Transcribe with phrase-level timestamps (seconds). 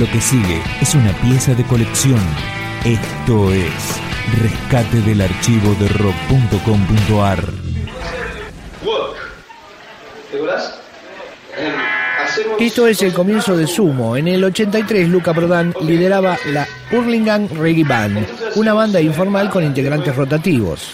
[0.00, 2.18] Lo que sigue es una pieza de colección.
[2.86, 4.00] Esto es
[4.40, 7.44] Rescate del archivo de rock.com.ar.
[12.58, 14.16] Esto es el comienzo de Sumo.
[14.16, 20.16] En el 83, Luca Prodan lideraba la Hurlingham Reggae Band, una banda informal con integrantes
[20.16, 20.92] rotativos.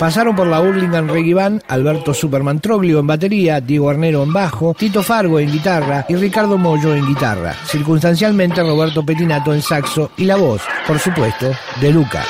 [0.00, 4.72] Pasaron por la Hurlingham Reggae Band Alberto Superman Troglio en batería, Diego Arnero en bajo,
[4.72, 7.54] Tito Fargo en guitarra y Ricardo Mollo en guitarra.
[7.66, 11.50] Circunstancialmente Roberto Petinato en saxo y la voz, por supuesto,
[11.82, 12.24] de Luca.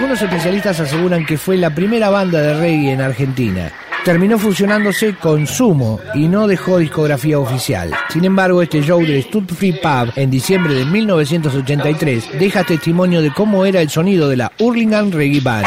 [0.00, 3.70] Algunos especialistas aseguran que fue la primera banda de reggae en Argentina.
[4.02, 7.92] Terminó fusionándose con Sumo y no dejó discografía oficial.
[8.08, 13.66] Sin embargo, este show del Stud Pub en diciembre de 1983 deja testimonio de cómo
[13.66, 15.66] era el sonido de la Hurlingham Reggae Band.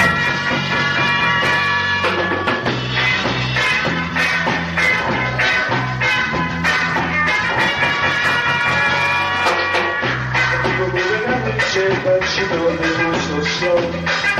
[13.34, 14.33] so slow.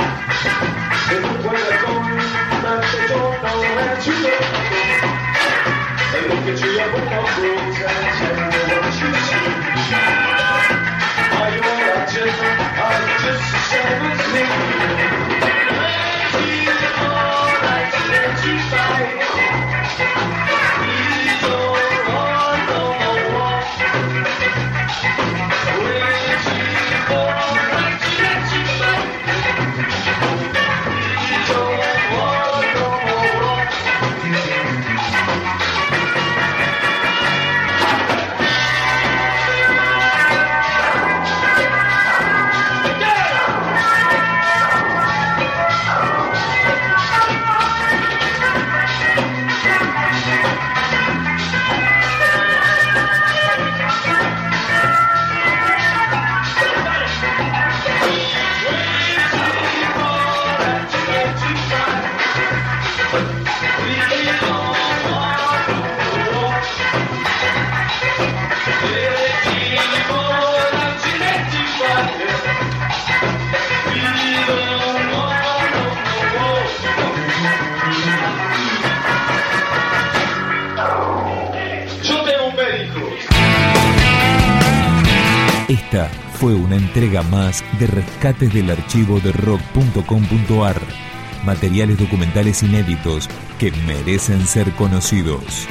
[85.68, 91.13] Esta fue una entrega más de rescates del archivo de rock.com.ar.
[91.44, 95.66] Materiales documentales inéditos que merecen ser conocidos.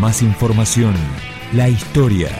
[0.00, 0.94] Más información,
[1.52, 2.30] la historia,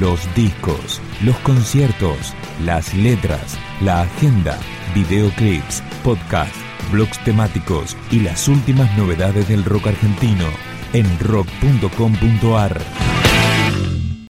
[0.00, 4.58] los discos, los conciertos, las letras, la agenda,
[4.94, 6.58] videoclips, podcasts,
[6.90, 10.46] blogs temáticos y las últimas novedades del rock argentino
[10.92, 13.23] en rock.com.ar.